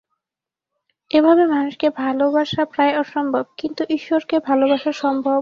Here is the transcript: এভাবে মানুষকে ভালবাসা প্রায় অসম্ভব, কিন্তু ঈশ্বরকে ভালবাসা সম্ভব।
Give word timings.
এভাবে 1.11 1.43
মানুষকে 1.45 1.87
ভালবাসা 1.97 2.61
প্রায় 2.65 2.93
অসম্ভব, 2.97 3.45
কিন্তু 3.57 3.81
ঈশ্বরকে 3.89 4.35
ভালবাসা 4.39 4.91
সম্ভব। 5.03 5.39